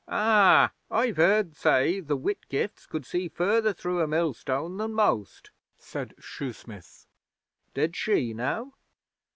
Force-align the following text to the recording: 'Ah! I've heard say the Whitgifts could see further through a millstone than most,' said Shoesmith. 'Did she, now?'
'Ah! 0.07 0.71
I've 0.89 1.17
heard 1.17 1.55
say 1.55 1.99
the 1.99 2.17
Whitgifts 2.17 2.87
could 2.87 3.05
see 3.05 3.27
further 3.27 3.71
through 3.71 4.01
a 4.01 4.07
millstone 4.07 4.77
than 4.77 4.95
most,' 4.95 5.51
said 5.77 6.15
Shoesmith. 6.17 7.05
'Did 7.75 7.95
she, 7.95 8.33
now?' 8.33 8.73